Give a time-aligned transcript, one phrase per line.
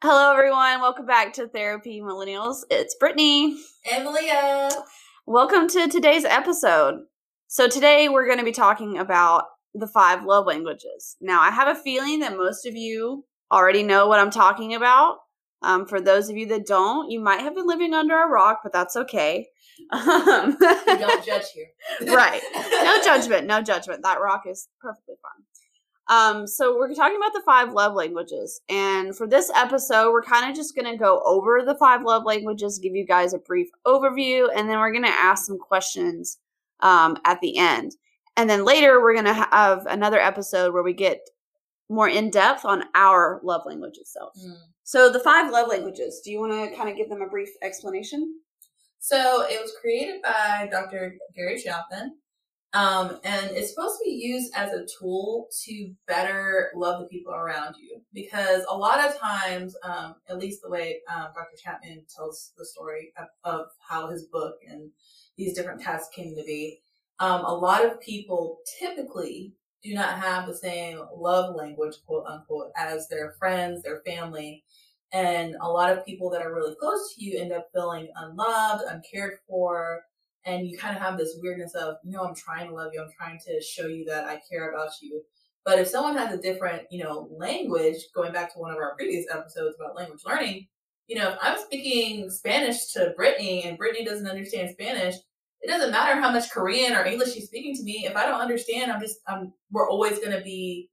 [0.00, 0.80] Hello, everyone.
[0.80, 2.58] Welcome back to Therapy Millennials.
[2.70, 3.58] It's Brittany.
[3.92, 4.70] And Maleah.
[5.26, 7.00] Welcome to today's episode.
[7.48, 11.16] So, today we're going to be talking about the five love languages.
[11.20, 15.16] Now, I have a feeling that most of you already know what I'm talking about.
[15.62, 18.60] Um, for those of you that don't, you might have been living under a rock,
[18.62, 19.48] but that's okay.
[19.90, 21.66] Um, don't judge here.
[22.14, 22.40] right.
[22.54, 23.48] No judgment.
[23.48, 24.04] No judgment.
[24.04, 25.44] That rock is perfectly fine.
[26.08, 30.50] Um, so we're talking about the five love languages, and for this episode, we're kind
[30.50, 34.48] of just gonna go over the five love languages, give you guys a brief overview,
[34.54, 36.38] and then we're gonna ask some questions
[36.80, 37.96] um, at the end.
[38.36, 41.20] And then later, we're gonna have another episode where we get
[41.88, 44.32] more in depth on our love language itself.
[44.38, 44.56] Mm.
[44.84, 46.20] So the five love languages.
[46.24, 48.40] Do you want to kind of give them a brief explanation?
[49.00, 51.16] So it was created by Dr.
[51.36, 52.16] Gary Chapman.
[52.74, 57.32] Um, and it's supposed to be used as a tool to better love the people
[57.32, 58.02] around you.
[58.12, 61.56] Because a lot of times, um, at least the way um, Dr.
[61.62, 64.90] Chapman tells the story of, of how his book and
[65.36, 66.80] these different tests came to be,
[67.20, 72.70] um, a lot of people typically do not have the same love language, quote unquote,
[72.76, 74.62] as their friends, their family.
[75.12, 78.84] And a lot of people that are really close to you end up feeling unloved,
[78.88, 80.02] uncared for,
[80.48, 83.02] and you kind of have this weirdness of, you know, I'm trying to love you,
[83.02, 85.22] I'm trying to show you that I care about you.
[85.64, 88.94] But if someone has a different, you know, language, going back to one of our
[88.96, 90.66] previous episodes about language learning,
[91.06, 95.16] you know, if I'm speaking Spanish to Brittany and Brittany doesn't understand Spanish,
[95.60, 98.06] it doesn't matter how much Korean or English she's speaking to me.
[98.06, 100.88] If I don't understand, I'm just, I'm, we're always going to be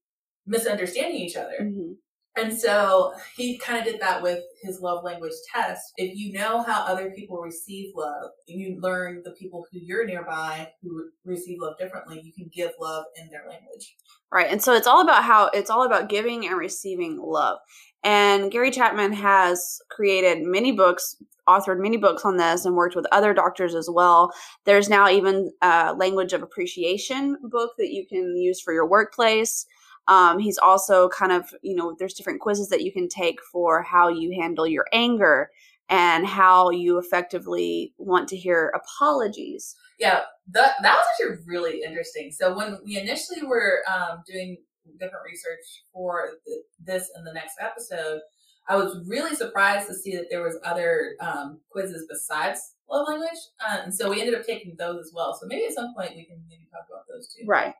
[0.45, 1.57] misunderstanding each other.
[1.61, 1.93] Mm-hmm.
[2.37, 5.93] And so he kind of did that with his love language test.
[5.95, 10.05] If you know how other people receive love, and you learn the people who you're
[10.05, 13.95] nearby who receive love differently, you can give love in their language.
[14.31, 14.51] Right.
[14.51, 17.59] And so it's all about how it's all about giving and receiving love.
[18.03, 21.15] And Gary Chapman has created many books,
[21.47, 24.31] authored many books on this, and worked with other doctors as well.
[24.65, 29.65] There's now even a language of appreciation book that you can use for your workplace.
[30.07, 33.81] Um, he's also kind of, you know, there's different quizzes that you can take for
[33.81, 35.49] how you handle your anger
[35.89, 39.75] and how you effectively want to hear apologies.
[39.99, 40.21] Yeah,
[40.51, 42.31] that, that was actually really interesting.
[42.31, 44.57] So when we initially were um, doing
[44.99, 48.21] different research for th- this and the next episode,
[48.67, 53.39] I was really surprised to see that there was other um, quizzes besides love language,
[53.67, 55.37] um, and so we ended up taking those as well.
[55.39, 57.43] So maybe at some point we can maybe talk about those too.
[57.45, 57.73] Right.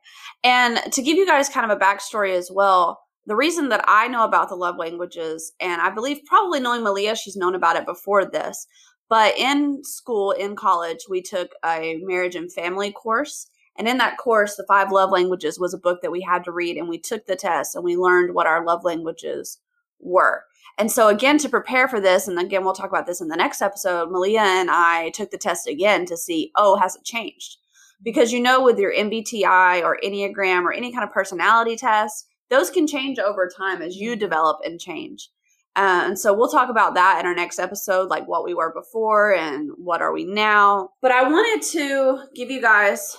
[0.44, 4.08] And to give you guys kind of a backstory as well, the reason that I
[4.08, 7.84] know about the love languages, and I believe probably knowing Maleah, she's known about it
[7.84, 8.66] before this,
[9.08, 13.48] but in school, in college, we took a marriage and family course.
[13.78, 16.52] And in that course, the five love languages was a book that we had to
[16.52, 19.58] read, and we took the test and we learned what our love languages
[20.00, 20.44] were.
[20.78, 23.36] And so, again, to prepare for this, and again, we'll talk about this in the
[23.36, 27.56] next episode, Maleah and I took the test again to see, oh, has it changed?
[28.02, 32.70] Because you know, with your MBTI or Enneagram or any kind of personality test, those
[32.70, 35.30] can change over time as you develop and change.
[35.76, 38.72] Uh, and so we'll talk about that in our next episode, like what we were
[38.72, 40.88] before and what are we now.
[41.02, 43.16] But I wanted to give you guys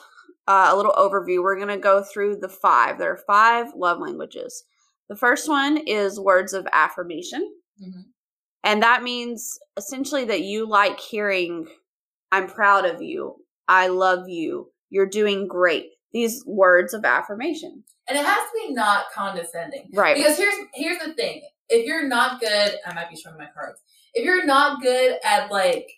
[0.47, 1.43] uh, a little overview.
[1.43, 2.97] We're going to go through the five.
[2.97, 4.63] There are five love languages.
[5.09, 7.53] The first one is words of affirmation.
[7.81, 8.05] Mhm.
[8.63, 11.67] And that means essentially that you like hearing,
[12.31, 13.45] I'm proud of you.
[13.67, 14.71] I love you.
[14.89, 15.91] You're doing great.
[16.11, 17.83] These words of affirmation.
[18.07, 19.89] And it has to be not condescending.
[19.93, 20.15] Right.
[20.15, 21.41] Because here's here's the thing.
[21.69, 23.81] If you're not good, I might be showing my cards.
[24.13, 25.89] If you're not good at like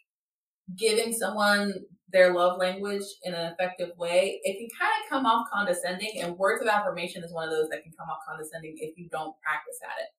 [0.76, 1.74] giving someone
[2.12, 6.22] their love language in an effective way, it can kind of come off condescending.
[6.22, 9.08] And words of affirmation is one of those that can come off condescending if you
[9.10, 10.10] don't practice at it.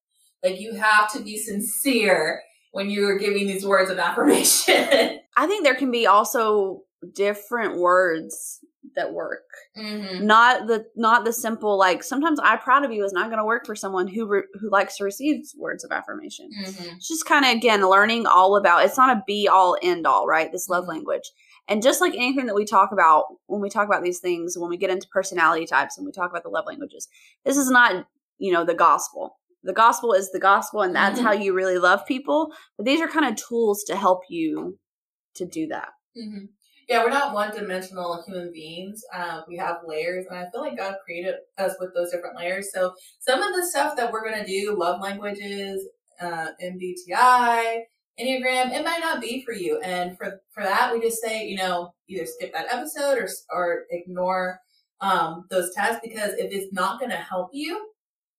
[0.52, 2.42] Like you have to be sincere
[2.72, 5.18] when you're giving these words of affirmation.
[5.36, 6.82] I think there can be also
[7.14, 8.60] different words
[8.96, 9.44] that work.
[9.76, 10.26] mm-hmm.
[10.26, 13.44] Not the not the simple like sometimes I proud of you is not going to
[13.44, 16.48] work for someone who re- who likes to receive words of affirmation.
[16.64, 16.96] Mm-hmm.
[16.96, 20.26] It's just kind of again learning all about it's not a be all end all,
[20.26, 20.50] right?
[20.50, 20.88] This love Mhm.
[20.88, 21.30] language.
[21.68, 24.70] And just like anything that we talk about when we talk about these things, when
[24.70, 27.08] we get into personality types and we talk about the love languages,
[27.44, 28.06] this is not,
[28.38, 29.36] you know, the gospel.
[29.62, 32.52] The gospel is the gospel and that's how you really love people.
[32.76, 34.78] But these are kind of tools to help you
[35.34, 35.90] to do that.
[36.16, 36.46] hmm
[36.88, 39.02] Yeah, we're not one dimensional human beings.
[39.14, 42.72] Uh, we have layers, and I feel like God created us with those different layers.
[42.72, 45.86] So some of the stuff that we're going to do, love languages,
[46.20, 47.82] uh, MBTI,
[48.20, 49.80] Enneagram, it might not be for you.
[49.80, 53.84] And for, for that, we just say, you know, either skip that episode or, or
[53.90, 54.60] ignore
[55.00, 57.88] um, those tests because if it's not going to help you,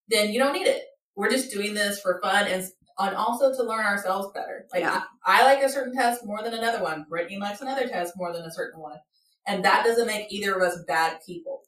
[0.10, 0.83] then you don't need it.
[1.16, 2.48] We're just doing this for fun.
[2.48, 2.63] And
[3.00, 4.68] and also to learn ourselves better.
[4.72, 5.01] Like Yeah.
[5.25, 7.06] I, I like a certain test more than another one.
[7.10, 8.98] Brittany likes another test more than a certain one.
[9.48, 11.61] And that doesn't make either of us bad people.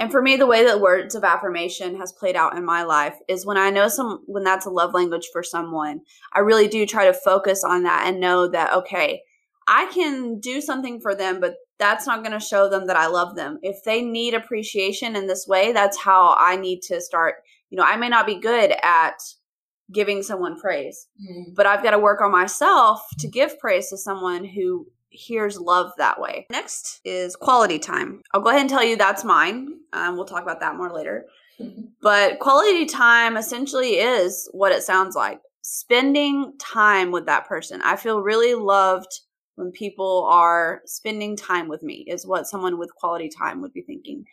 [0.00, 3.16] And for me, the way that words of affirmation has played out in my life
[3.28, 6.00] is when I know some, when that's a love language for someone,
[6.32, 9.20] I really do try to focus on that and know that, okay,
[9.68, 13.08] I can do something for them, but that's not going to show them that I
[13.08, 13.58] love them.
[13.62, 17.34] If they need appreciation in this way, that's how I need to start.
[17.68, 19.16] You know, I may not be good at
[19.92, 21.54] giving someone praise, Mm.
[21.54, 25.92] but I've got to work on myself to give praise to someone who hears love
[25.98, 26.46] that way.
[26.50, 28.22] Next is quality time.
[28.32, 29.80] I'll go ahead and tell you that's mine.
[29.92, 31.26] Um, we'll talk about that more later.
[32.02, 37.82] But quality time essentially is what it sounds like spending time with that person.
[37.82, 39.12] I feel really loved
[39.56, 43.82] when people are spending time with me, is what someone with quality time would be
[43.82, 44.24] thinking.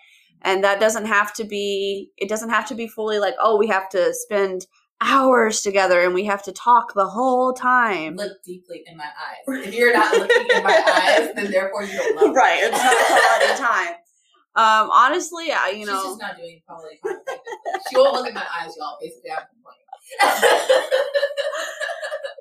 [0.43, 3.67] And that doesn't have to be, it doesn't have to be fully like, oh, we
[3.67, 4.65] have to spend
[5.01, 8.15] hours together and we have to talk the whole time.
[8.15, 9.65] Look deeply in my eyes.
[9.67, 12.35] If you're not looking in my eyes, then therefore you don't love me.
[12.35, 13.95] right, it's not quality time.
[14.55, 17.17] Um, honestly, I, you She's know, just not doing quality time.
[17.89, 18.97] she won't look in my eyes, y'all.
[18.99, 20.89] Basically, I'm complaining.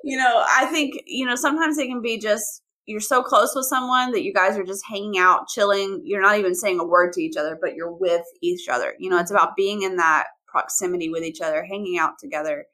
[0.03, 3.65] you know, I think, you know, sometimes it can be just you're so close with
[3.65, 6.01] someone that you guys are just hanging out, chilling.
[6.05, 8.93] You're not even saying a word to each other, but you're with each other.
[8.97, 12.65] You know, it's about being in that proximity with each other, hanging out together.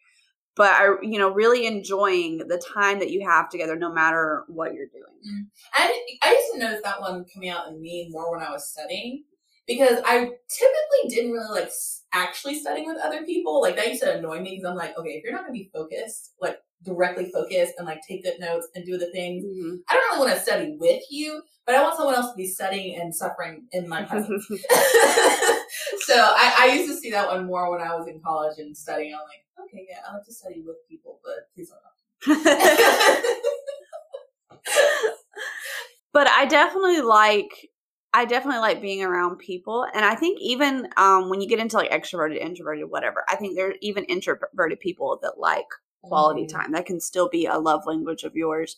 [0.55, 4.73] But I, you know, really enjoying the time that you have together, no matter what
[4.73, 5.03] you're doing.
[5.27, 5.47] Mm.
[5.73, 8.69] I, I used to notice that one coming out in me more when I was
[8.69, 9.23] studying
[9.67, 11.71] because I typically didn't really like
[12.13, 13.61] actually studying with other people.
[13.61, 15.69] Like that used to annoy me because I'm like, okay, if you're not gonna be
[15.73, 19.75] focused, like directly focused and like take good notes and do the things, mm-hmm.
[19.89, 22.47] I don't really want to study with you, but I want someone else to be
[22.47, 24.47] studying and suffering in my presence.
[25.99, 28.75] so I, I used to see that one more when I was in college and
[28.75, 29.13] studying.
[29.13, 32.43] I'm like, okay, yeah, I like to study with people, but please don't.
[36.13, 37.69] but I definitely like
[38.13, 41.77] I definitely like being around people and I think even um when you get into
[41.77, 45.65] like extroverted introverted whatever I think there are even introverted people that like
[46.03, 46.49] quality Mhm.
[46.49, 48.77] time that can still be a love language of yours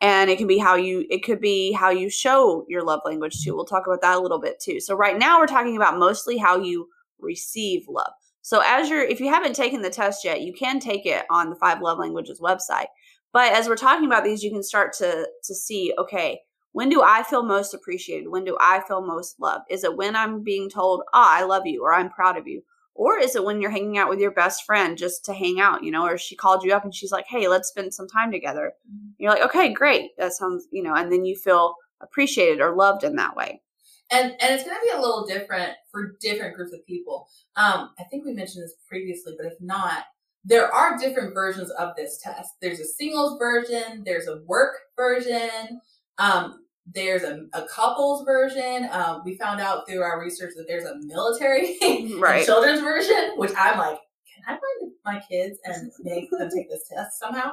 [0.00, 3.42] and it can be how you it could be how you show your love language
[3.42, 3.54] too.
[3.54, 4.80] We'll talk about that a little bit too.
[4.80, 8.12] So right now we're talking about mostly how you receive love.
[8.42, 11.50] So as you're if you haven't taken the test yet you can take it on
[11.50, 12.86] the five love languages website.
[13.32, 16.40] But as we're talking about these you can start to to see okay
[16.72, 18.28] when do i feel most appreciated?
[18.28, 19.64] When do i feel most loved?
[19.70, 22.62] Is it when i'm being told ah i love you or i'm proud of you
[22.98, 25.84] or is it when you're hanging out with your best friend just to hang out,
[25.84, 28.30] you know, or she called you up and she's like, hey, let's spend some time
[28.32, 28.72] together.
[28.90, 29.12] Mhm.
[29.18, 30.10] You're like, okay, great.
[30.18, 33.62] That sounds, you know, and then you feel appreciated or loved in that way.
[34.10, 37.28] and and it's going to be a little different for different groups of people.
[37.56, 40.04] Um, I think we mentioned this previously, but if not,
[40.44, 42.50] there are different versions of this test.
[42.62, 44.02] There's a singles version.
[44.06, 45.80] There's a work version.
[46.18, 46.64] Um,
[46.94, 48.88] there's a, a couples version.
[48.90, 51.76] Um, we found out through our research that there's a military
[52.18, 52.44] Right.
[52.44, 53.98] children's version, which I'm like,
[54.34, 57.52] can I find my kids and make them take this test somehow?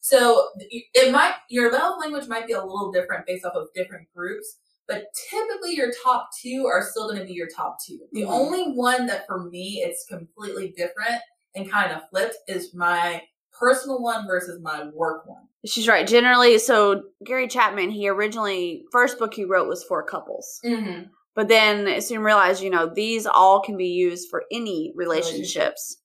[0.00, 4.06] So it might your love language might be a little different based off of different
[4.14, 7.98] groups, but typically your top two are still going to be your top two.
[8.12, 8.30] The Mhm.
[8.30, 11.20] only one that for me it's completely different
[11.56, 13.22] and kind of flipped is my
[13.58, 15.48] personal one versus my work one.
[15.64, 16.06] She's right.
[16.06, 20.60] Generally, so Gary Chapman, he originally, first book he wrote was for couples.
[20.64, 21.04] Mm-hmm.
[21.34, 25.98] But then soon realized, you know, these all can be used for any relationships.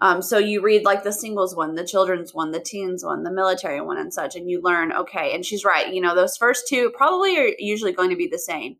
[0.00, 3.32] Um, so you read like the singles one, the children's one, the teens one, the
[3.32, 5.92] military one, and such, and you learn, okay, and she's right.
[5.92, 8.76] You know, those first two probably are usually going to be the same,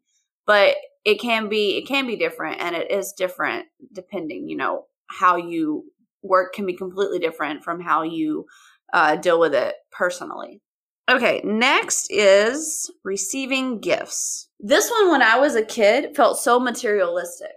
[0.47, 4.49] but it can be it can be different, and it is different depending.
[4.49, 5.85] You know, how you
[6.23, 8.47] work can be completely different from how you
[8.93, 10.61] uh, deal with it personally.
[11.11, 14.49] Okay, next is receiving gifts.
[14.61, 17.51] This one, when I was a kid, felt so materialistic.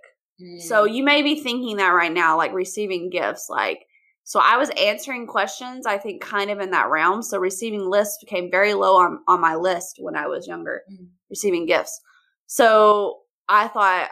[0.60, 0.94] So Mm-hmm.
[0.96, 3.86] you may be thinking that right now, like receiving gifts, like
[4.24, 7.22] so I was answering questions, I think kind of in that realm.
[7.22, 11.08] So receiving lists became very low on, on my list when I was younger, Mm.
[11.30, 12.00] receiving gifts.
[12.48, 13.20] So
[13.50, 14.10] I thought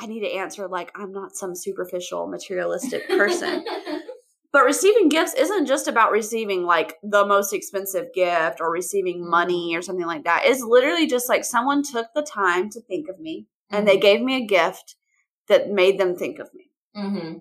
[0.00, 3.64] I need to answer like I'm not some superficial materialistic person.
[4.52, 9.30] but receiving gifts isn't just about receiving like the most expensive gift or receiving Mhm.
[9.30, 10.42] money or something like that.
[10.46, 14.20] It's literally just like someone took the time to think of me and they gave
[14.22, 14.96] me a gift
[15.48, 16.70] that made them think of me.
[16.96, 17.38] Mm-hmm.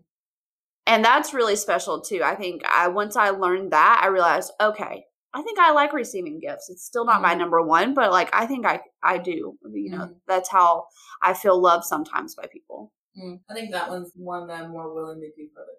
[0.85, 2.21] And that's really special too.
[2.23, 6.39] I think I once I learned that, I realized, okay, I think I like receiving
[6.39, 6.69] gifts.
[6.69, 7.39] It's still not my Mhm.
[7.39, 9.57] number one, but like I think I I do.
[9.69, 10.15] You know, Mhm.
[10.27, 10.87] that's how
[11.21, 12.91] I feel loved sometimes by people.
[13.17, 15.71] Mm, I think that one's one that I'm more willing to do for other.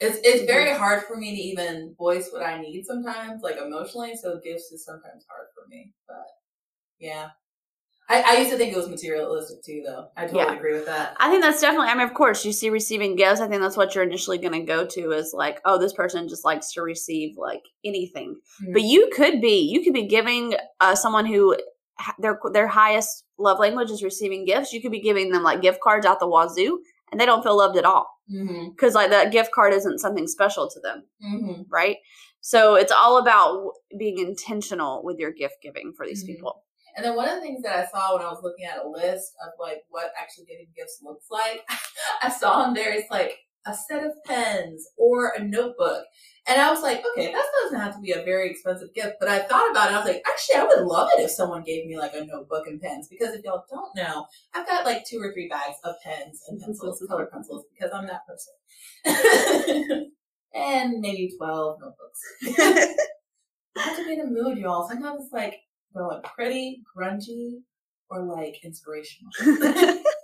[0.00, 4.16] It's it's very hard for me to even voice what I need sometimes, like emotionally.
[4.16, 5.92] So gifts is sometimes hard for me.
[6.08, 6.26] But
[6.98, 7.30] yeah,
[8.08, 10.08] I, I used to think it was materialistic too, though.
[10.16, 10.54] I totally Yeah.
[10.56, 11.16] agree with that.
[11.20, 11.88] I think that's definitely.
[11.88, 13.40] I mean, of course, you see receiving gifts.
[13.40, 16.28] I think that's what you're initially going to go to is like, oh, this person
[16.28, 18.36] just likes to receive like anything.
[18.62, 18.72] Mhm.
[18.72, 21.56] But you could be, you could be giving uh, someone who
[22.18, 24.72] their their highest love language is receiving gifts.
[24.72, 26.80] You could be giving them like gift cards out the wazoo,
[27.10, 28.68] and they don't feel loved at all Mm-hmm.
[28.70, 31.62] because like that gift card isn't something special to them, Mm-hmm.
[31.68, 31.96] right?
[32.40, 36.28] So it's all about being intentional with your gift giving for these Mhm.
[36.28, 36.62] people.
[36.96, 38.88] And then one of the things that I saw when I was looking at a
[38.88, 41.62] list of like what actually giving gifts looks like,
[42.22, 43.36] I saw on there it's like
[43.66, 46.04] a set of pens or a notebook.
[46.46, 49.16] And I was like, okay, that doesn't have to be a very expensive gift.
[49.20, 49.94] But I thought about it.
[49.94, 52.66] I was like, actually, I would love it if someone gave me like a notebook
[52.66, 53.08] and pens.
[53.08, 56.60] Because if y'all don't know, I've got like two or three bags of pens and
[56.60, 58.54] pencils, color pencils, because I'm that person.
[60.54, 62.20] and maybe 12 notebooks.
[63.76, 64.88] I have to be in a mood, y'all.
[64.88, 65.54] Sometimes it's like
[65.94, 67.60] going pretty, grungy,
[68.08, 69.30] or like inspirational.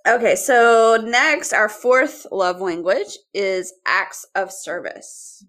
[0.07, 5.45] Okay, so next, our fourth love language is acts of service.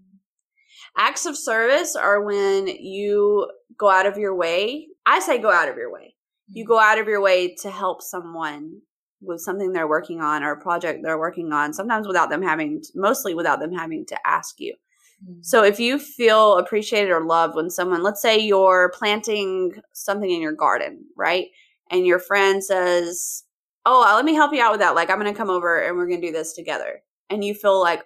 [0.97, 4.87] Acts of service are when you go out of your way.
[5.05, 6.15] I say go out of your way.
[6.49, 8.81] You go out of your way to help someone
[9.21, 12.81] with something they're working on or a project they're working on, sometimes without them having,
[12.95, 14.75] mostly without them having to ask you.
[15.23, 15.43] Mhm.
[15.43, 20.41] So if you feel appreciated or loved when someone, let's say you're planting something in
[20.41, 21.47] your garden, right?
[21.89, 23.43] And your friend says,
[23.87, 24.95] "Oh, let me help you out with that.
[24.95, 27.53] Like I'm going to come over and we're going to do this together." And you
[27.55, 28.03] feel like,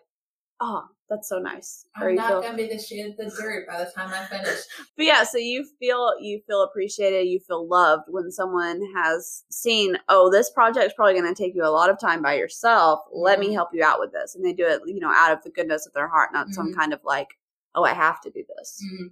[0.62, 3.68] "Oh, that's so nice." Or I'm not feel gonna be the shit of the dirt
[3.68, 4.60] by the time I finish.
[4.98, 9.98] But yeah, so you feel you feel appreciated, you feel loved when someone has seen,
[10.10, 13.00] "Oh, this project's probably going to take you a lot of time by yourself.
[13.12, 15.44] Let me help you out with this." And they do it, you know, out of
[15.44, 16.76] the goodness of their heart, not some Mhm.
[16.76, 17.30] kind of like,
[17.76, 19.12] "Oh, I have to do this." Mhm.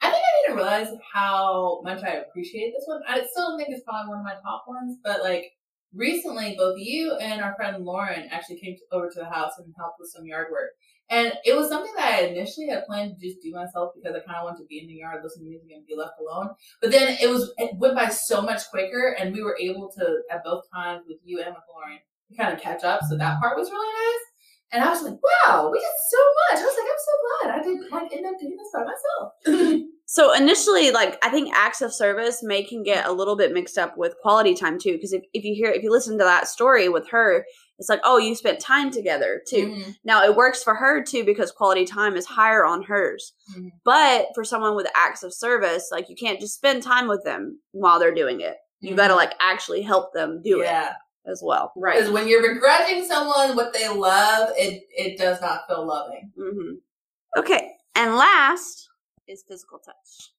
[0.00, 3.02] I think I need to realize how much I appreciate this one.
[3.08, 5.52] I still think it's probably one of my top ones, but like
[5.94, 9.96] recently, both you and our friend Lauren actually came over to the house and helped
[9.98, 10.70] with some yard work.
[11.10, 14.20] And it was something that I initially had planned to just do myself because I
[14.20, 16.50] kind of wanted to be in the yard, listen to music, and be left alone.
[16.82, 20.18] But then it was it went by so much quicker, and we were able to
[20.30, 21.98] at both times with you and with Lauren
[22.36, 23.00] kind of catch up.
[23.08, 24.24] So that part was really nice.
[24.70, 26.62] And I was like, wow, we did so much.
[26.62, 29.84] I was like, I'm so glad I didn't like end up doing this by myself.
[30.10, 33.76] So initially, like I think acts of service may can get a little bit mixed
[33.76, 34.92] up with quality time too.
[34.92, 37.44] Because if, if you hear if you listen to that story with her,
[37.78, 39.66] it's like, oh, you spent time together too.
[39.68, 39.96] Mhm.
[40.04, 43.34] Now it works for her too because quality time is higher on hers.
[43.54, 43.68] Mhm.
[43.84, 47.60] But for someone with acts of service, like you can't just spend time with them
[47.72, 48.56] while they're doing it.
[48.80, 49.18] You got to Mhm.
[49.18, 50.88] like actually help them do yeah.
[50.92, 51.70] it as well.
[51.76, 51.96] Right.
[51.98, 56.32] Because when you're begrudging someone what they love, it it does not feel loving.
[56.34, 56.76] hmm
[57.38, 57.72] Okay.
[57.94, 58.87] And last
[59.28, 60.32] is physical touch.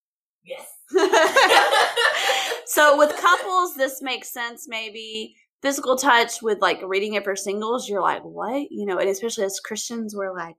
[0.44, 0.66] Yes.
[2.66, 5.36] so with couples, this makes sense maybe.
[5.62, 8.72] Physical touch with like reading it for singles, you're like, what?
[8.72, 10.56] You know, and especially as Christians, we're like,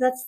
[0.00, 0.26] that's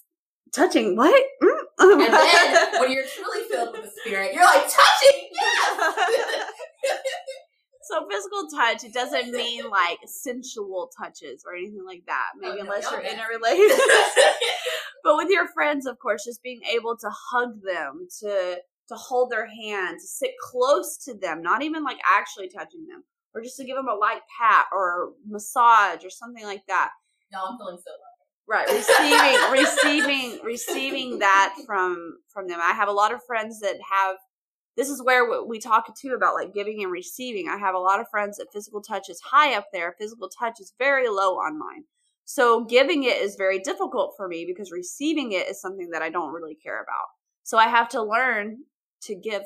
[0.54, 0.96] touching.
[0.96, 1.24] What?
[1.42, 2.04] Mm.
[2.04, 5.28] and then when you're truly filled with the spirit, you're like touching.
[5.32, 6.52] Yes.
[7.82, 12.32] so physical touch, it doesn't mean like sensual touches or anything like that.
[12.38, 13.80] Maybe Oh, no, unless y'all you're in a relationship.
[15.04, 19.30] But with your friends, of course, just being able to hug them, to to hold
[19.30, 23.04] their hand, to sit close to them, not even like actually touching them,
[23.34, 26.90] or just to give them a light pat or massage or something like that.
[27.32, 28.06] no, I'm feeling so loved.
[28.48, 32.58] Right, receiving, receiving, receiving that from from them.
[32.60, 34.16] I have a lot of friends that have.
[34.76, 37.48] This is where we- we talk too about like giving and receiving.
[37.48, 39.94] I have a lot of friends that physical touch is high up there.
[39.98, 41.84] Physical touch is very low on mine.
[42.30, 46.10] So giving it is very difficult for me because receiving it is something that I
[46.10, 47.10] don't really care about.
[47.42, 48.58] So I have to learn
[49.10, 49.42] to give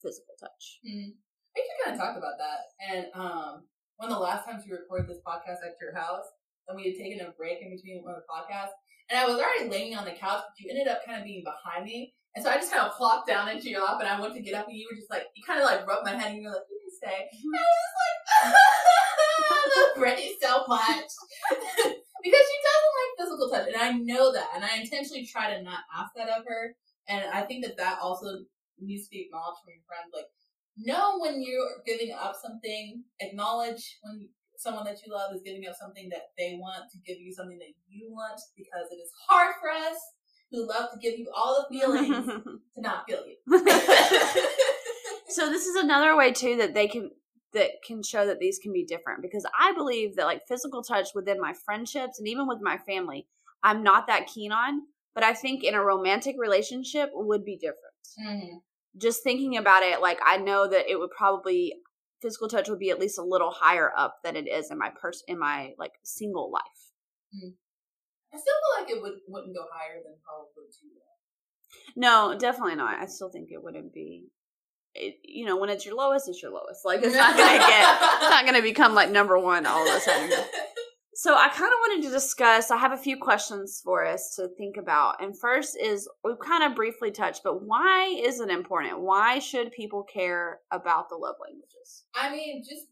[0.00, 0.80] physical touch.
[0.80, 1.12] Mm.
[1.12, 2.72] I think you kind of talked about that.
[2.80, 3.68] And um,
[3.98, 6.24] one of the last times we recorded this podcast at your house,
[6.68, 8.72] and we had taken a break in between one of the podcasts,
[9.10, 11.44] and I was already laying on the couch, but you ended up kind of being
[11.44, 12.14] behind me.
[12.34, 14.40] And so I just kind of plopped down into your lap, and I went to
[14.40, 16.40] get up, and you were just like, you kind of like rubbed my head, and
[16.40, 17.28] you were like, you can stay.
[17.28, 22.00] And I was just like, I love Brittany so much.
[22.26, 25.62] because she doesn't like physical touch, and I know that, and I intentionally try to
[25.62, 26.74] not ask that of her.
[27.08, 28.42] And I think that that also
[28.80, 30.10] needs to be acknowledged from your friends.
[30.10, 30.26] Like,
[30.76, 34.28] know when you're giving up something, acknowledge when
[34.58, 37.58] someone that you love is giving up something that they want to give you something
[37.58, 39.96] that you want because it is hard for us
[40.50, 42.26] who love to give you all the feelings
[42.74, 43.36] to not feel you.
[45.28, 47.10] so this is another way too that they can
[47.52, 51.08] that can show that these can be different because I believe that like physical touch
[51.14, 53.26] within my friendships and even with my family,
[53.62, 54.82] I'm not that keen on.
[55.14, 57.78] But I think in a romantic relationship would be different.
[58.22, 58.56] Mm-hmm.
[58.98, 61.72] Just thinking about it, like I know that it would probably
[62.20, 64.90] physical touch would be at least a little higher up than it is in my
[65.00, 66.62] pers in my like single life.
[68.32, 70.88] I still feel like it would wouldn't go higher than probably two.
[71.96, 72.98] No, definitely not.
[73.00, 74.26] I still think it wouldn't be.
[74.96, 76.84] It, you know, when it's your lowest, it's your lowest.
[76.84, 80.00] Like it's not gonna get, it's not gonna become like number one all of a
[80.00, 80.30] sudden.
[81.14, 82.70] So I kind of wanted to discuss.
[82.70, 86.62] I have a few questions for us to think about, and first is we've kind
[86.62, 89.00] of briefly touched, but why is it important?
[89.00, 92.04] Why should people care about the love languages?
[92.14, 92.86] I mean, just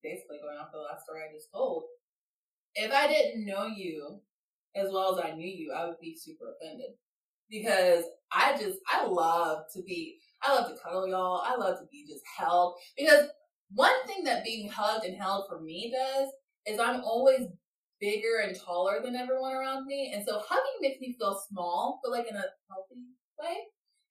[0.00, 1.84] basically going off the last story I just told.
[2.76, 4.20] If I didn't know you
[4.76, 6.90] as well as I knew you, I would be super offended
[7.50, 11.42] because I just I love to be I love to cuddle y'all.
[11.44, 13.28] I love to be just held because
[13.70, 16.28] one thing that being hugged and held for me does
[16.66, 17.48] is I'm always
[18.00, 22.12] bigger and taller than everyone around me, and so hugging makes me feel small, but
[22.12, 23.02] like in a healthy
[23.40, 23.56] way.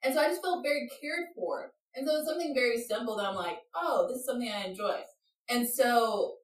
[0.04, 1.72] And so I just feel very cared for.
[1.96, 5.00] And so it's something very simple that I'm like, oh, this is something I enjoy.
[5.50, 6.36] And so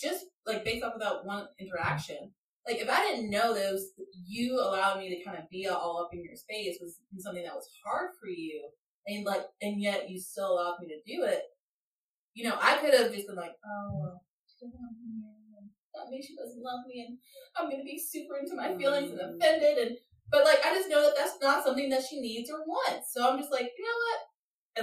[0.00, 2.32] just like based off of that one interaction,
[2.66, 3.80] like if I didn't know that
[4.26, 7.54] you allowing me to kind of be all up in your space was something that
[7.54, 8.68] was hard for you,
[9.08, 11.42] and like and yet you still allowed me to do it,
[12.34, 16.10] you know, I could have just been like, oh, she doesn't love me, and that
[16.10, 17.18] means she doesn't love me, and
[17.56, 19.36] I'm gonna be super into my feelings and Mm.
[19.36, 19.98] offended, and
[20.30, 23.28] but like I just know that that's not something that she needs or wants, so
[23.28, 24.20] I'm just like, you know what?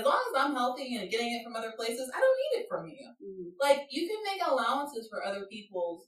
[0.01, 2.67] As long as I'm healthy and getting it from other places, I don't need it
[2.67, 3.53] from you Mhm.
[3.59, 6.07] like you can make allowances for other people's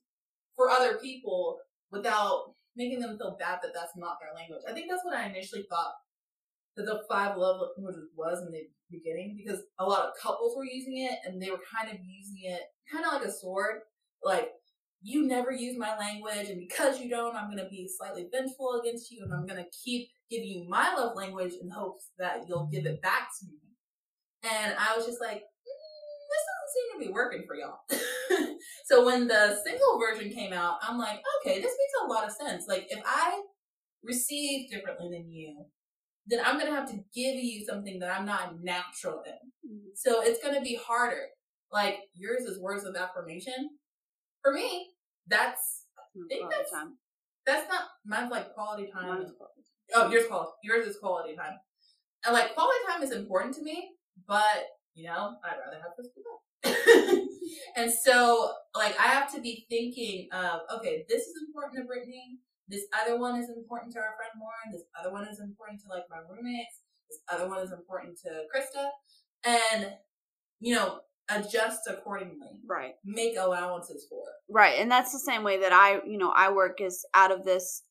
[0.56, 1.60] for other people
[1.92, 4.62] without making them feel bad that that's not their language.
[4.68, 5.94] I think that's what I initially thought
[6.84, 10.98] the five love languages was in the beginning because a lot of couples were using
[10.98, 13.82] it and they were kind of using it kind of like a sword,
[14.24, 14.52] like
[15.02, 18.82] you never use my language and because you don't, I'm going to be slightly vengeful
[18.82, 22.46] against you and I'm going to keep giving you my love language in hopes that
[22.48, 23.60] you'll give it back to me.
[24.44, 27.80] And I was just like, "Mm, this doesn't seem to be working for y'all.
[28.86, 32.32] so when the single version came out, I'm like, okay, this makes a lot of
[32.32, 32.66] sense.
[32.68, 33.42] Like if I
[34.04, 35.66] receive differently than you,
[36.28, 39.52] then I'm gonna have to give you something that I'm not natural in.
[39.70, 39.92] Mhm.
[39.96, 41.30] So it's gonna be harder.
[41.72, 43.80] Like yours is words of affirmation.
[44.42, 44.96] For me,
[45.28, 45.86] that's
[46.30, 46.98] think that's- time.
[47.46, 49.08] that's not mine's like quality time.
[49.08, 49.64] Mine is quality.
[49.94, 50.52] Oh, yours quality.
[50.64, 51.60] Yours is quality time.
[52.26, 53.96] And like quality time is important to me,
[54.28, 56.24] but you know, I'd rather have physical
[56.64, 57.28] touch.
[57.76, 62.40] and so, like, I have to be thinking of, okay, this is important to Brittany.
[62.68, 64.72] This other one is important to our friend Lauren.
[64.72, 66.82] This other one is important to like my roommates.
[67.10, 68.90] This other one is important to Krista,
[69.46, 69.94] and
[70.60, 71.00] you know,
[71.30, 72.62] adjust accordingly.
[72.68, 72.94] Right.
[73.06, 74.54] Make allowances for it.
[74.54, 74.80] Right.
[74.80, 77.84] And that's the same way that I, you know, I work is out of this.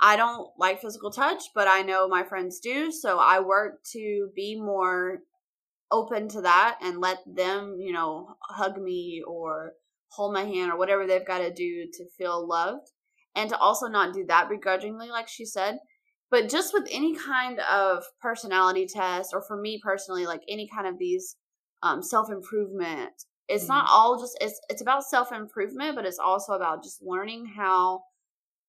[0.00, 2.90] I don't like physical touch, but I know my friends do.
[2.92, 5.18] So I work to be more
[5.90, 9.72] open to that and let them, you know, hug me or
[10.10, 12.88] hold my hand or whatever they've got to do to feel loved.
[13.38, 15.78] And to also not do that begrudgingly, like she said.
[16.30, 20.86] But just with any kind of personality test, or for me personally, like any kind
[20.86, 21.36] of these
[21.82, 23.12] um, self improvement
[23.48, 27.46] it's not all just it's it's about self improvement but it's also about just learning
[27.46, 28.02] how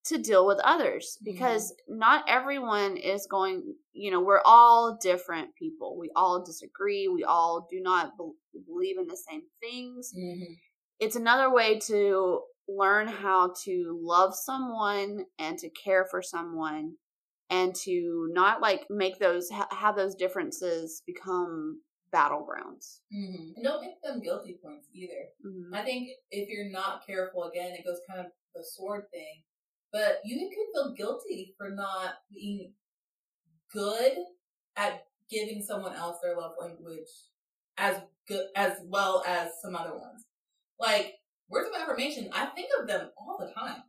[0.05, 5.97] to deal with others because not everyone is going you know we're all different people.
[5.99, 7.07] We all disagree.
[7.07, 10.13] We all do not be- believe in the same things.
[10.17, 10.53] Mm-hmm.
[10.99, 12.41] it's another way to
[12.77, 16.93] learn how to love someone and to care for someone
[17.49, 21.81] and to not like make those ha- have those differences become
[22.13, 23.51] battlegrounds Mm-hmm.
[23.55, 25.29] And don't make them guilty points either.
[25.45, 25.75] Mhm.
[25.75, 29.43] I think if you're not careful, again, it goes kind of the sword thing.
[29.91, 32.73] But you can feel guilty for not being
[33.71, 34.13] good
[34.75, 37.07] at giving someone else their love language
[37.77, 40.25] as good as well as some other ones.
[40.79, 41.15] Like
[41.49, 43.83] words of affirmation, I think of them all the time,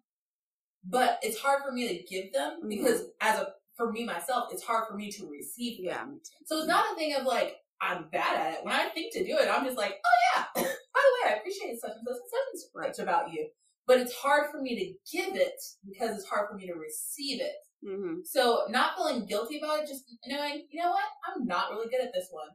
[0.85, 4.63] but it's hard for me to give them because as a for me myself, it's
[4.63, 5.85] hard for me to receive them.
[5.87, 6.19] yeah me.
[6.47, 8.65] So it's not a thing of like I'm bad at it.
[8.65, 10.45] When I think to do it, I'm just like, oh yeah.
[10.55, 13.49] By the way, I appreciate such and such and such and such about you.
[13.87, 15.55] But it's hard for me to give it
[15.89, 17.55] because it's hard for me to receive it.
[17.85, 21.89] hmm So not feeling guilty about it, just knowing, you know what, I'm not really
[21.89, 22.49] good at this one.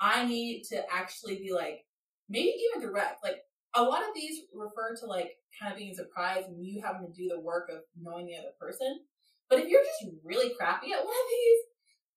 [0.00, 1.84] I need to actually be like,
[2.28, 3.22] maybe even direct.
[3.22, 3.38] Like
[3.76, 7.12] a lot of these refer to like kind of being surprised and you having to
[7.12, 9.00] do the work of knowing the other person.
[9.48, 11.60] But if you're just really crappy at one of these,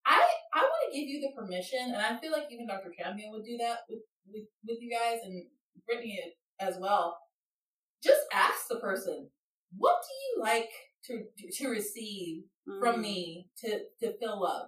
[0.06, 0.20] I
[0.54, 2.92] I want to give you the permission, and I feel like even Dr.
[2.98, 4.00] Chapman would do that with
[4.32, 5.46] with, with you guys and
[5.86, 6.20] Brittany
[6.60, 7.18] as well.
[8.04, 9.30] Just ask the person,
[9.78, 10.70] what do you like
[11.06, 11.26] to
[11.58, 12.80] to receive Mm.
[12.80, 14.68] from me to to feel love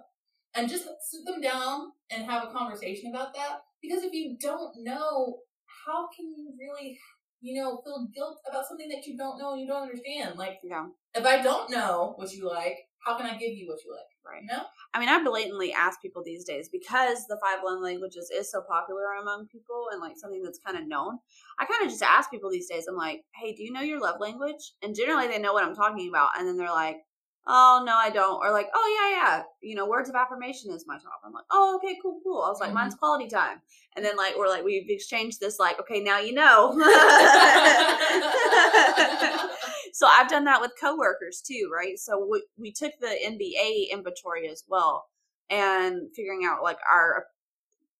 [0.54, 4.74] and just sit them down and have a conversation about that because if you don't
[4.78, 5.38] know
[5.86, 6.98] how can you really
[7.40, 10.58] you know feel guilt about something that you don't know and you don't understand like
[10.62, 10.86] Yeah.
[11.14, 14.06] if i don't know what you like how can i give you what you like
[14.24, 14.42] Right.
[14.42, 14.62] you know
[14.94, 18.60] I mean, I blatantly ask people these days because the five love languages is so
[18.60, 21.18] popular among people and like something that's kind of known.
[21.58, 24.00] I kind of just ask people these days, I'm like, hey, do you know your
[24.00, 24.74] love language?
[24.82, 26.32] And generally they know what I'm talking about.
[26.38, 26.98] And then they're like,
[27.46, 28.40] oh, no, I don't.
[28.40, 29.42] Or like, oh, yeah, yeah.
[29.60, 31.20] You know, words of affirmation is my top.
[31.24, 32.42] I'm like, oh, okay, cool, cool.
[32.42, 32.74] I was like, Mhm.
[32.74, 33.60] mine's quality time.
[33.96, 36.72] And then like, we're like, we've exchanged this, like, okay, now you know.
[39.92, 41.98] so I've done that with coworkers too, right?
[41.98, 45.06] So we, we took the MBA inventory as well
[45.50, 47.26] and figuring out like our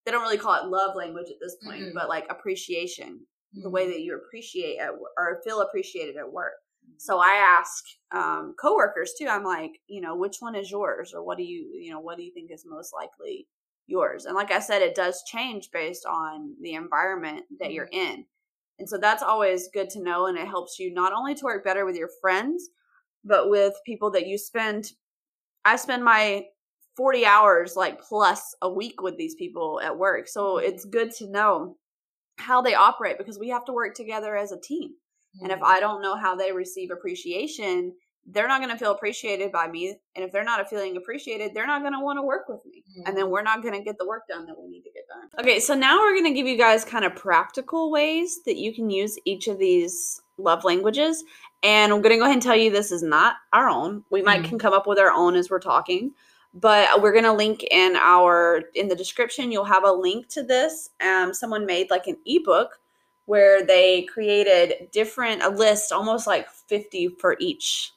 [0.04, 1.94] they don't really call it love language at this point, Mm-mm.
[1.94, 3.20] but like appreciation,
[3.54, 6.54] the way that you appreciate at or feel appreciated at work.
[6.98, 9.26] So I ask um, coworkers too.
[9.28, 12.16] I'm like, you know, which one is yours, or what do you, you know, what
[12.16, 13.46] do you think is most likely
[13.86, 14.24] yours?
[14.24, 18.24] And like I said, it does change based on the environment that you're in,
[18.78, 21.64] and so that's always good to know, and it helps you not only to work
[21.64, 22.68] better with your friends,
[23.24, 24.92] but with people that you spend.
[25.64, 26.46] I spend my
[26.96, 31.30] 40 hours like plus a week with these people at work, so it's good to
[31.30, 31.76] know
[32.38, 34.90] how they operate because we have to work together as a team.
[35.40, 37.94] And if I don't know how they receive appreciation,
[38.26, 39.96] they're not going to feel appreciated by me.
[40.14, 42.84] And if they're not feeling appreciated, they're not going to want to work with me.
[43.06, 45.08] And then we're not going to get the work done that we need to get
[45.08, 45.28] done.
[45.40, 48.72] Okay, so now we're going to give you guys kind of practical ways that you
[48.72, 51.24] can use each of these love languages.
[51.64, 54.04] And I'm going to go ahead and tell you this is not our own.
[54.10, 54.48] We might Mhm.
[54.50, 56.12] can come up with our own as we're talking.
[56.54, 59.50] But we're gonna link in our in the description.
[59.50, 60.90] You'll have a link to this.
[61.00, 62.78] Um, someone made like an ebook
[63.26, 67.92] where they created different a list almost like 50 for each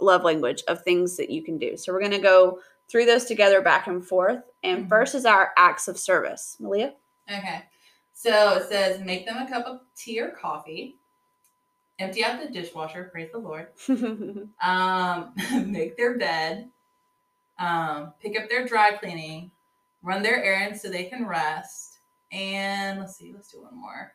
[0.00, 3.24] love language of things that you can do so we're going to go through those
[3.26, 4.88] together back and forth and Mhm.
[4.88, 6.94] first is our acts of service Maleah
[7.30, 7.62] Okay.
[8.12, 10.96] So it says make them a cup of tea or coffee.
[12.00, 13.68] Empty out the dishwasher, praise the Lord.
[14.62, 15.32] Um,
[15.70, 16.70] make their bed.
[17.58, 19.50] Um, pick up their dry cleaning.
[20.02, 21.98] Run their errands so they can rest.
[22.32, 24.14] And let's see, let's do one more.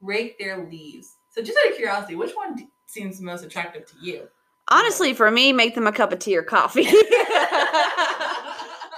[0.00, 1.16] Rake their leaves.
[1.30, 4.28] So just out of curiosity, which one seems most attractive to you?
[4.70, 6.82] honestly for me make them a cup of tea or coffee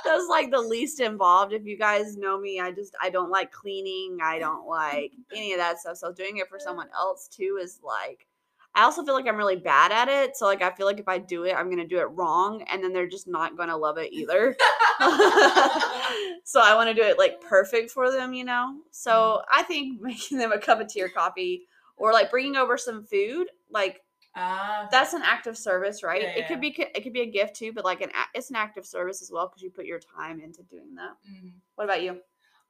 [0.04, 3.52] that's like the least involved if you guys know me i just i don't like
[3.52, 7.58] cleaning i don't like any of that stuff so doing it for someone else too
[7.60, 8.26] is like
[8.74, 11.08] i also feel like i'm really bad at it so like i feel like if
[11.08, 13.98] i do it i'm gonna do it wrong and then they're just not gonna love
[13.98, 14.56] it either
[16.44, 20.00] so i want to do it like perfect for them you know so i think
[20.02, 21.62] making them a cup of tea or coffee
[21.96, 24.00] or like bringing over some food like
[24.36, 26.22] Ah, that's an act of service, right?
[26.22, 28.54] Yeah, It could be it could be a gift too, but like an it's an
[28.54, 31.16] act of service as well because you put your time into doing that.
[31.28, 31.50] mhm.
[31.74, 32.20] What about you?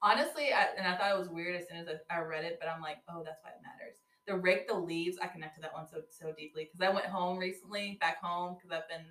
[0.02, 2.56] honestly, I, and I thought it was weird as soon as I, I read it,
[2.58, 3.98] but I'm like, oh, that's why it matters.
[4.26, 7.06] The rake the leaves, I connect to that one so so deeply because I went
[7.06, 9.06] home recently, back home because I've been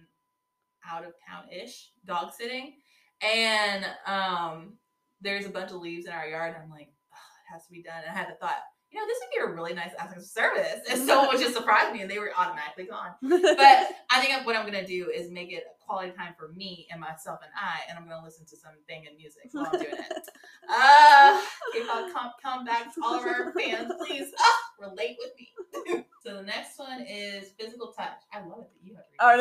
[0.89, 2.75] out of town ish, dog sitting,
[3.21, 4.77] and um,
[5.21, 6.55] there's a bunch of leaves in our yard.
[6.61, 8.01] I'm like, oh, it has to be done.
[8.07, 8.61] And I had the thought,
[8.99, 11.53] you know, this would be a really nice act of service, and someone would just
[11.59, 13.11] surprise me, and they were automatically gone.
[13.21, 16.87] But I think what I'm gonna do is make it a quality time for me
[16.91, 19.93] and myself and I, and I'm gonna listen to some banging music while I'm doing
[19.93, 20.29] it.
[20.71, 21.41] Uh,
[21.73, 26.05] K-pop come, come back to all of our fans, please ah, relate with me.
[26.23, 28.21] so the next one is physical touch.
[28.31, 29.19] I love it that you have to read.
[29.19, 29.35] Oh,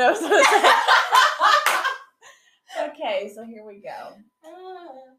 [2.78, 4.14] no, okay, so here we go.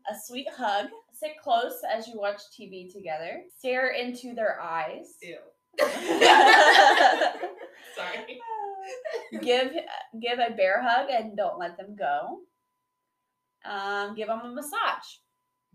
[0.10, 0.88] A sweet hug.
[1.20, 3.42] Sit close as you watch TV together.
[3.58, 5.16] Stare into their eyes.
[5.22, 5.38] Ew.
[7.96, 8.40] Sorry.
[9.42, 9.74] give
[10.22, 12.40] give a bear hug and don't let them go.
[13.70, 15.20] Um, give them a massage.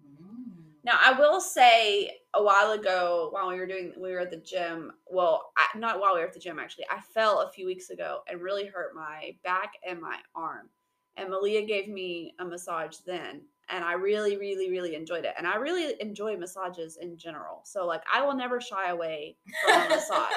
[0.01, 0.55] Mm.
[0.85, 4.37] Now, I will say a while ago, while we were doing, we were at the
[4.39, 4.93] gym.
[5.07, 6.87] Well, I, not while we were at the gym, actually.
[6.91, 10.69] I fell a few weeks ago and really hurt my back and my arm.
[11.17, 15.35] And Maleah gave me a massage then, and I really, really, really enjoyed it.
[15.37, 17.63] And I really enjoy massages in general.
[17.65, 20.31] So, like, I will never shy away from a massage.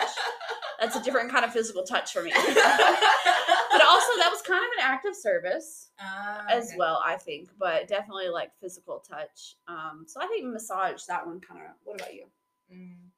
[0.79, 2.31] That's a different kind of physical touch for me.
[2.35, 7.49] but also, that was kind of an act of service Ah, as well, I think,
[7.59, 9.55] but definitely like physical touch.
[9.67, 11.75] Um, so I think massage that one kind of.
[11.83, 12.25] What about you?
[12.71, 13.09] Mm.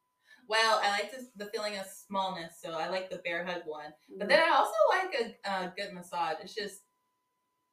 [0.47, 3.85] Well, I like this, the feeling of smallness, so I like the bear hug one.
[3.85, 4.19] Mm-hmm.
[4.19, 6.37] But then I also like a, a good massage.
[6.41, 6.81] It's just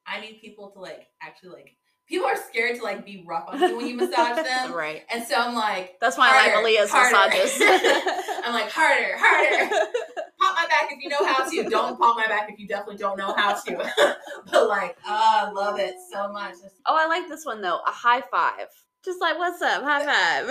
[0.06, 1.76] I need people to like actually like
[2.08, 5.02] people are scared to like be rough on you when you massage them, right.
[5.12, 7.12] and so I'm like That's why I like harder.
[7.12, 7.60] massages.
[8.44, 9.68] I'm like harder, harder,
[10.40, 11.68] pop my back if you know how to.
[11.68, 13.92] Don't pop my back if you definitely don't know how to.
[14.50, 16.54] but like, oh, I love it so much.
[16.86, 17.80] Oh, I like this one though.
[17.86, 18.68] A high five.
[19.04, 19.82] Just like, what's up?
[19.84, 20.48] High five.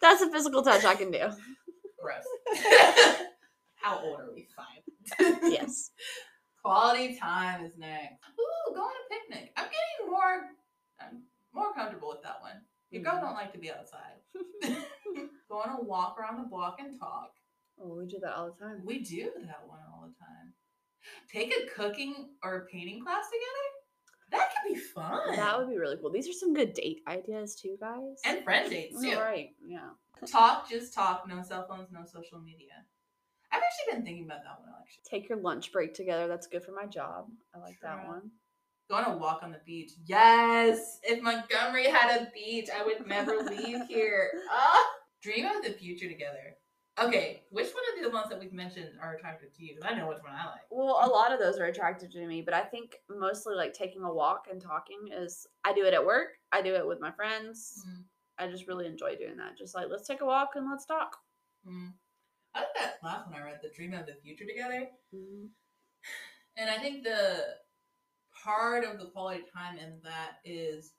[0.00, 1.18] That's a physical touch I can do.
[2.00, 2.24] Gross.
[3.76, 4.46] How old are we?
[4.56, 5.38] Five.
[5.44, 5.90] Yes.
[6.62, 8.22] Quality time is next.
[8.38, 9.52] Ooh, go on a picnic.
[9.56, 10.42] I'm getting more,
[11.00, 11.22] I'm
[11.52, 12.60] more comfortable with that one.
[12.90, 13.20] Your girl Mhm.
[13.22, 14.20] don't like to be outside.
[15.48, 17.34] go on a walk around the block and talk.
[17.80, 18.84] Oh, we do that all the time.
[18.84, 20.54] We do that one all the time.
[21.28, 23.68] Take a cooking or painting class together.
[24.30, 25.36] That could be fun.
[25.36, 26.10] That would be really cool.
[26.10, 28.20] These are some good date ideas too, guys.
[28.24, 29.14] and friend dates too.
[29.16, 29.50] All right.
[29.60, 29.90] Yeah.
[30.26, 31.26] Talk, just talk.
[31.26, 32.86] No cell phones, no social media.
[33.72, 35.02] Actually been thinking about that one actually.
[35.08, 36.28] Take your lunch break together.
[36.28, 37.26] That's good for my job.
[37.54, 38.30] I like that one.
[38.90, 39.92] Go on a walk on the beach.
[40.04, 40.98] Yes.
[41.02, 44.30] If Montgomery had a beach, I would never leave here.
[44.50, 44.84] Ah.
[45.22, 46.56] Dream of the future together.
[47.00, 49.76] Okay, which one of the ones that we've mentioned are attractive to you?
[49.80, 50.60] 'Cause I know which one I like.
[50.68, 54.02] Well, a lot of those are attractive to me, but I think mostly like taking
[54.02, 56.30] a walk and talking is I do it at work.
[56.50, 57.86] I do it with my friends.
[57.88, 58.04] Mm,
[58.38, 59.56] I just really enjoy doing that.
[59.56, 61.16] Just like let's take a walk and let's talk.
[61.66, 61.92] mm.
[62.54, 64.88] I like that last one I read, the dream of the future together.
[65.14, 65.46] Mm-hmm.
[66.56, 67.44] And I think the
[68.44, 70.92] part of the quality time in that is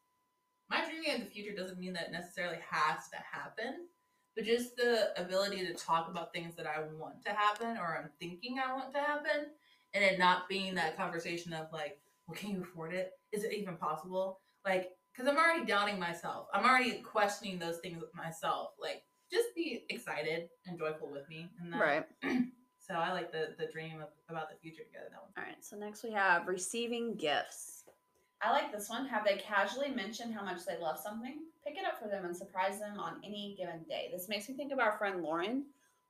[0.69, 3.87] my dreaming of the future doesn't mean that necessarily has to happen,
[4.35, 8.09] but just the ability to talk about things that I want to happen or I'm
[8.19, 9.47] thinking I want to happen,
[9.93, 13.11] and it not being that conversation of like, well, can you afford it?
[13.31, 14.39] Is it even possible?
[14.65, 16.47] Like, because I'm already doubting myself.
[16.53, 18.69] I'm already questioning those things with myself.
[18.81, 21.49] Like, just be excited and joyful with me.
[21.59, 22.05] And that, Right.
[22.85, 25.05] So I like the the dream of, about the future together.
[25.09, 25.31] That one.
[25.37, 25.63] All right.
[25.63, 27.85] So next we have receiving gifts.
[28.41, 29.05] I like this one.
[29.07, 31.43] Have they casually mentioned how much they love something?
[31.65, 34.09] Pick it up for them and surprise them on any given day.
[34.11, 35.63] This makes me think of our friend Lauren.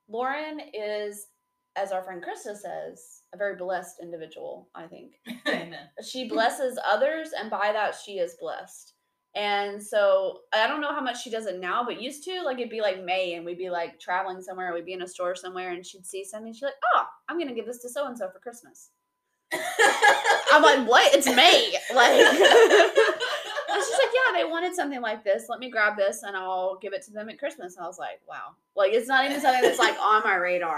[0.08, 1.28] Lauren is,
[1.76, 5.20] as our friend Krista says, a very blessed individual, I think.
[5.48, 5.78] Amen.
[6.04, 8.93] she blesses others and by that she is blessed
[9.36, 12.60] and so i don't know how much she does it now but used to like
[12.60, 15.36] it'd be like may and we'd be like traveling somewhere we'd be in a store
[15.36, 18.18] somewhere and she'd see something she's like oh i'm gonna give this to so and
[18.18, 18.92] so for christmas.
[20.52, 21.14] I'm like what?
[21.14, 21.74] It's may.
[21.94, 22.12] Like
[23.74, 25.46] and she's like yeah they wanted something like this.
[25.50, 27.76] Let me grab this and i'll give it to them at christmas.
[27.76, 28.56] And i was like wow.
[28.76, 30.78] Like it's not even something that's like on my radar.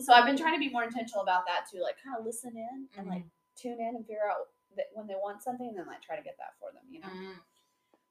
[0.00, 2.52] So i've been trying to be more intentional about that too like kind of listen
[2.56, 3.24] in and like
[3.56, 6.22] tune in and figure out that when they want something and then like try to
[6.22, 7.08] get that for them you know?
[7.08, 7.36] Mm,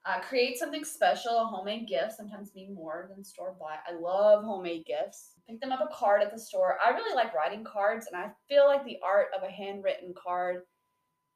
[0.05, 4.43] uh, create something special a homemade gift sometimes mean more than store bought i love
[4.43, 8.07] homemade gifts pick them up a card at the store i really like writing cards
[8.11, 10.61] and i feel like the art of a handwritten card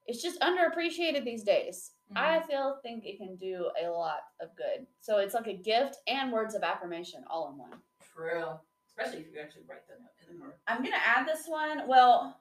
[0.07, 4.85] is just underappreciated these days i feel think it can do a lot of good
[4.99, 7.79] so it's like a gift and words of affirmation all in one
[8.15, 8.45] True.
[8.87, 9.97] Especially if you actually write them
[10.29, 10.53] in the card.
[10.67, 11.87] I'm gonna add this one.
[11.87, 12.39] Well,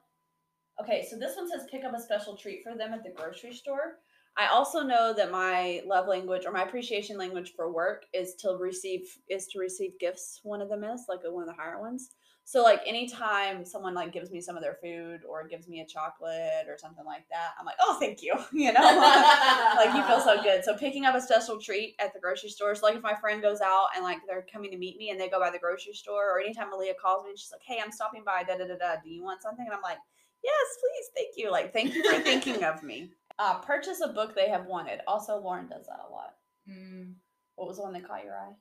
[0.81, 3.53] okay, so this one says pick up a special treat for them at the grocery
[3.53, 3.99] store.
[4.37, 8.57] I also know that my love language or my appreciation language for work is to
[8.59, 10.41] receive is to receive gifts.
[10.43, 12.11] One of them is like one of the higher ones.
[12.47, 15.85] So like anytime someone like gives me some of their food or gives me a
[15.85, 18.35] chocolate or something like that, I'm like, oh, thank you.
[18.51, 18.81] You know,
[19.77, 20.63] like you feel so good.
[20.63, 22.75] So picking up a special treat at the grocery store.
[22.75, 25.19] So like if my friend goes out and like they're coming to meet me and
[25.19, 27.81] they go by the grocery store, or anytime Maleah calls me and she's like, "Hey,
[27.83, 28.43] I'm stopping by.
[28.43, 29.01] Da da da da.
[29.03, 29.97] Do you want something?" And I'm like,
[30.43, 31.05] "Yes, please.
[31.15, 31.51] Thank you.
[31.51, 35.01] Like, thank you for thinking of me." Uh, purchase a book they have wanted.
[35.07, 36.35] Also, Lauren does that a lot.
[36.69, 37.13] Mm,
[37.55, 38.53] What was the one that caught your eye?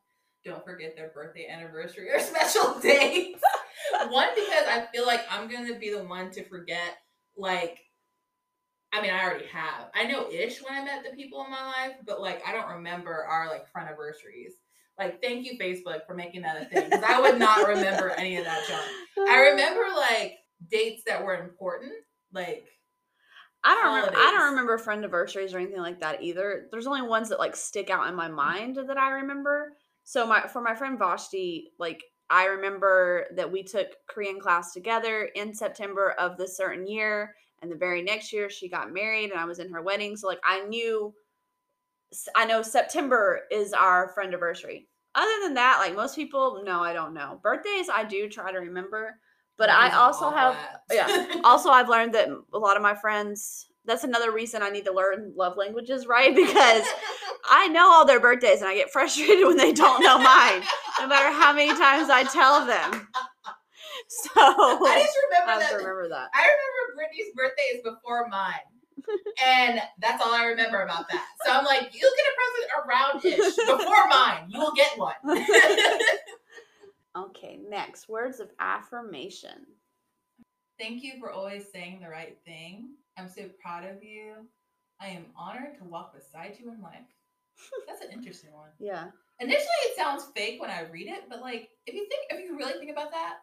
[0.44, 3.40] don't forget their birthday, anniversary, or special dates.
[4.10, 6.98] one because I feel like I'm gonna be the one to forget.
[7.34, 7.78] Like,
[8.92, 9.88] I mean, I already have.
[9.94, 12.68] I know ish when I met the people in my life, but like, I don't
[12.76, 14.52] remember our like front anniversaries.
[14.98, 18.36] Like, thank you, Facebook, for making that a thing because I would not remember any
[18.36, 19.28] of that junk.
[19.28, 20.34] I remember like
[20.70, 21.92] dates that were important,
[22.32, 22.66] like
[23.64, 24.18] I don't remember.
[24.18, 26.66] I don't remember friend anniversaries or anything like that either.
[26.70, 28.34] There's only ones that like stick out in my mm.
[28.34, 29.72] mind that I remember.
[30.04, 35.30] So my for my friend Vashti, like I remember that we took Korean class together
[35.34, 39.40] in September of the certain year, and the very next year she got married, and
[39.40, 40.16] I was in her wedding.
[40.16, 41.14] So like I knew,
[42.36, 44.88] I know September is our friend anniversary.
[45.14, 47.40] Other than that, like most people, no, I don't know.
[47.42, 49.16] Birthdays, I do try to remember,
[49.56, 50.56] but I also have
[50.92, 51.26] yeah.
[51.44, 54.92] also i've learned that a lot of my friends that's another reason i need to
[54.92, 56.84] learn love languages right because
[57.50, 60.62] i know all their birthdays and i get frustrated when they don't know mine
[61.00, 63.08] no matter how many times i tell them
[64.08, 65.76] so I just remember I that.
[65.76, 68.60] remember that I remember Brittany's birthday is before mine.
[69.44, 71.26] and that's all I remember about that.
[71.44, 74.48] So I'm like, you'll get a present around ish before mine.
[74.48, 75.14] You will get one.
[77.16, 79.66] Okay, next words of affirmation.
[80.80, 82.94] Thank you for always saying the right thing.
[83.16, 84.34] I'm so proud of you.
[85.00, 87.06] I am honored to walk beside you in life.
[87.86, 88.70] That's an interesting one.
[88.80, 89.06] Yeah.
[89.40, 92.56] Initially, it sounds fake when I read it, but like, if you think, if you
[92.56, 93.34] really think about that,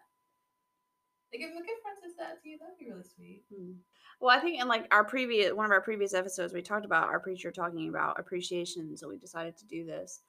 [1.34, 3.43] like, if a good friend says that to you, that'd be really sweet.
[3.53, 3.73] Hmm.
[4.19, 7.07] Well, I think in like our previous one of our previous episodes, we talked about
[7.07, 10.21] our preacher talking about appreciation, so we decided to do this.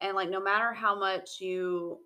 [0.00, 2.00] And like, no matter how much you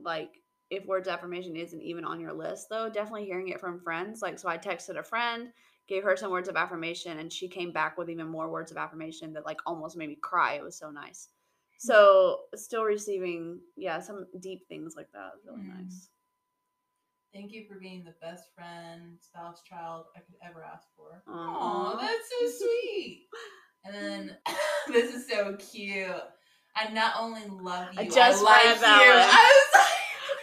[0.00, 0.30] like,
[0.70, 4.22] if words of affirmation isn't even on your list, though, definitely hearing it from friends.
[4.22, 5.48] Like, so I texted a friend,
[5.88, 8.76] gave her some words of affirmation, and she came back with even more words of
[8.78, 10.54] affirmation that like almost made me cry.
[10.54, 11.28] It was so nice.
[11.78, 15.76] So, still receiving, yeah, some deep things like that is really Mm.
[15.84, 16.08] nice.
[17.34, 21.22] Thank you for being the best friend, spouse, child I could ever ask for.
[21.26, 23.26] Aw, that's so sweet.
[23.86, 24.36] And then
[24.88, 26.06] this is so cute.
[26.74, 29.83] I not only love you, I I, just like read you.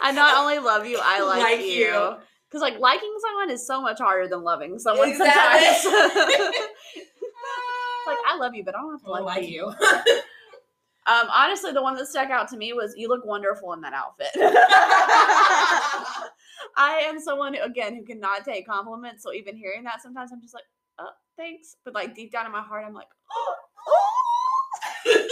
[0.02, 2.16] I was like, I not only love you, I like, Like you.
[2.50, 5.68] Because like liking someone is so much harder than loving someone Exactly.
[5.90, 6.16] sometimes.
[8.08, 9.74] like I love you, but I don't have to like, like you.
[9.82, 10.22] you.
[11.08, 13.92] Um, honestly, the one that stuck out to me was you look wonderful in that
[13.92, 14.28] outfit.
[16.78, 20.42] I am someone who, again who cannot take compliments, so even hearing that sometimes I'm
[20.42, 20.66] just like,
[21.00, 21.76] oh, thanks.
[21.84, 23.56] But like deep down in my heart, I'm like, oh,
[23.88, 25.28] oh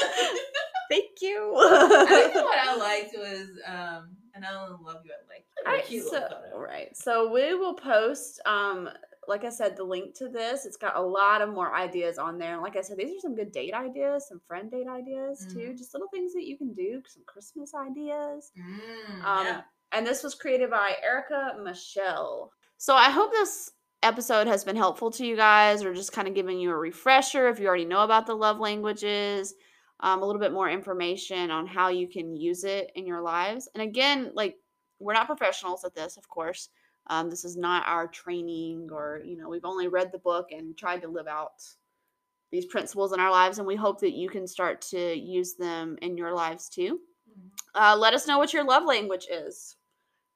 [0.90, 1.54] thank you.
[1.56, 5.12] I think what I liked was, um, and I only love you.
[5.12, 5.46] I like.
[5.68, 6.96] Alright, Cute so, right.
[6.96, 8.90] So we will post um
[9.28, 10.66] like I said, the link to this.
[10.66, 12.54] It's got a lot of more ideas on there.
[12.54, 15.76] And like I said, these are some good date ideas, some friend date ideas too.
[15.78, 18.52] Just little things that you can do, some Christmas ideas.
[18.58, 19.62] Mm, Um, yeah.
[19.92, 22.52] And this was created by Erika Michelle.
[22.78, 23.72] So I hope this
[24.02, 27.50] episode has been helpful to you guys, or just kind of giving you a refresher
[27.50, 29.54] if you already know about the love languages,
[30.02, 33.68] um, a little bit more information on how you can use it in your lives.
[33.74, 34.58] And again, like
[35.00, 36.70] we're not professionals at this, of course.
[37.08, 40.78] Um, this is not our training, or you know, we've only read the book and
[40.78, 41.54] tried to live out
[42.52, 45.98] these principles in our lives, and we hope that you can start to use them
[46.02, 47.00] in your lives too.
[47.30, 47.50] Mhm.
[47.76, 49.76] Uh, let us know what your love language is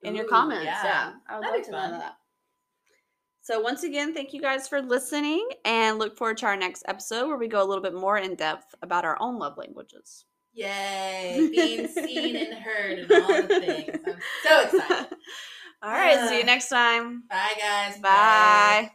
[0.03, 0.65] in your comments.
[0.65, 0.83] yeah.
[0.83, 1.91] Yeah, I would That'd love to fun.
[1.91, 2.17] know that.
[3.43, 7.27] So once again, thank you guys for listening, and look forward to our next episode
[7.27, 10.23] where we go a little bit more in depth about our own love languages.
[10.53, 11.49] Yay!
[11.51, 13.99] Being seen and heard and all the things.
[14.07, 15.17] I'm so excited.
[15.81, 16.45] All right, see you Ah.
[16.45, 17.23] next time.
[17.29, 17.97] Bye, guys.
[17.99, 18.91] Bye.